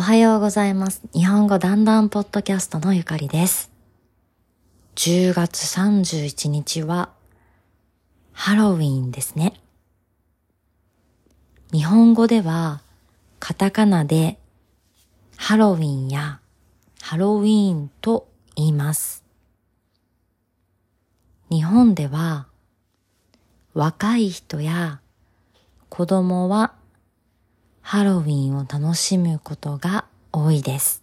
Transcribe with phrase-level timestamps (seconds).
[0.00, 1.02] おはようございます。
[1.12, 3.70] 日本語だんだんポッドキャストのゆかりです。
[4.94, 7.10] 10月31日は
[8.32, 9.60] ハロウィンですね。
[11.70, 12.80] 日本語では
[13.40, 14.38] カタカナで
[15.36, 16.40] ハロウィンや
[17.02, 18.26] ハロウィーンと
[18.56, 19.22] 言います。
[21.50, 22.46] 日本では
[23.74, 25.02] 若い人や
[25.90, 26.79] 子供は
[27.90, 31.02] ハロウィンを楽しむことが多いです。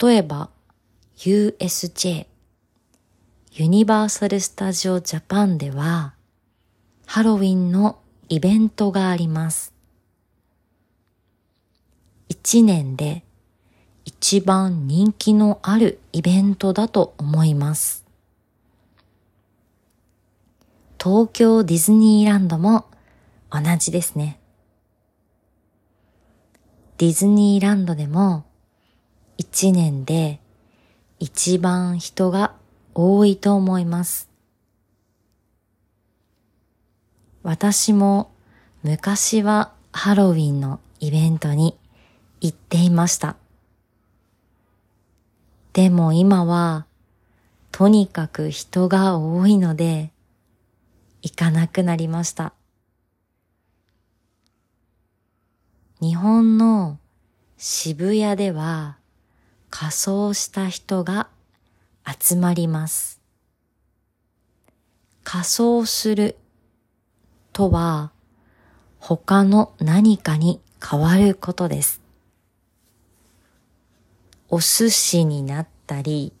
[0.00, 0.48] 例えば
[1.18, 2.26] USJ
[3.52, 6.14] ユニバーサル・スタジオ・ジャパンでは
[7.04, 7.98] ハロウィンの
[8.30, 9.74] イベントがあります。
[12.30, 13.22] 一年で
[14.06, 18.06] 一番人気のあるイベントだと思います。
[20.98, 22.86] 東京ディズニーランドも
[23.50, 24.40] 同じですね。
[26.96, 28.44] ディズニーランドでも
[29.36, 30.38] 一年で
[31.18, 32.54] 一番人が
[32.94, 34.28] 多いと思います。
[37.42, 38.30] 私も
[38.84, 41.76] 昔はハロウィンのイベントに
[42.40, 43.36] 行っていました。
[45.72, 46.86] でも今は
[47.72, 50.12] とにかく人が多いので
[51.22, 52.54] 行かなくなりました。
[56.00, 56.98] 日本の
[57.58, 58.96] 渋谷では
[59.68, 61.28] 仮装した人が
[62.18, 63.20] 集まります。
[65.22, 66.38] 仮装する
[67.52, 68.10] とは
[68.98, 72.00] 他の何かに変わることです。
[74.48, 76.32] お寿司になったり、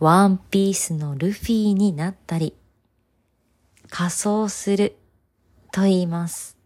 [0.00, 2.52] ワンピースのルフィになったり、
[3.88, 4.98] 仮装する
[5.72, 6.58] と言います。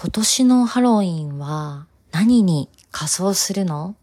[0.00, 3.96] 今年のハロウィンは何に仮装するの？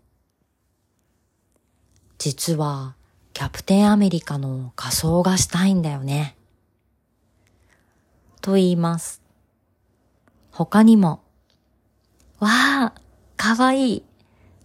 [2.17, 2.95] 実は
[3.31, 6.35] キャプテンアメリカの仮装がしたいんだよね。
[8.41, 9.21] と言います。
[10.51, 11.23] 他にも、
[12.39, 12.93] わあ、
[13.37, 14.03] かわいい。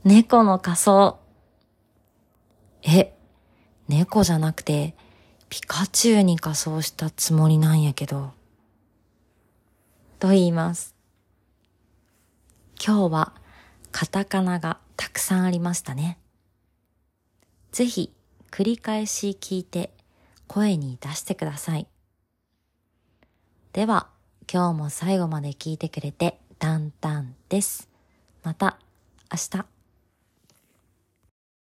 [0.02, 1.20] 猫の仮装。
[2.82, 3.14] え、
[3.86, 4.96] 猫じゃなくて、
[5.48, 8.32] ピカチュウに仮装したつもりなんやけど。
[10.18, 10.96] と言います。
[12.82, 13.34] 今日は
[13.92, 16.16] カタカナがたくさんありましたね。
[17.72, 18.10] ぜひ
[18.50, 19.90] 繰り返し聞いて
[20.46, 21.86] 声に出してください。
[23.74, 24.08] では
[24.50, 27.90] 今日も最後まで聞いてくれてタンタンです。
[28.42, 28.78] また
[29.30, 29.79] 明日。